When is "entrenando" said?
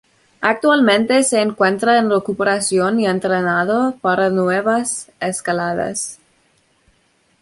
3.05-3.95